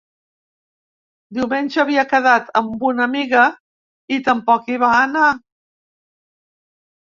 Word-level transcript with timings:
Diumenge 1.37 1.79
havia 1.83 2.05
quedat 2.13 2.49
amb 2.61 2.85
una 2.93 3.03
amiga 3.09 3.43
i 4.17 4.19
tampoc 4.29 4.73
hi 4.73 4.79
va 4.85 4.91
anar. 5.03 5.29